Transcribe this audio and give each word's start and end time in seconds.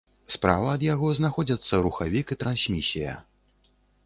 Справа 0.35 0.71
ад 0.77 0.85
яго 0.93 1.11
знаходзяцца 1.19 1.83
рухавік 1.89 2.27
і 2.37 2.39
трансмісія. 2.45 3.13